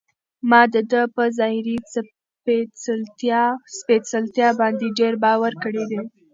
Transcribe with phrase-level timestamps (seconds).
[0.49, 1.75] ما د ده په ظاهري
[3.77, 5.91] سپېڅلتیا باندې ډېر باور کړی و.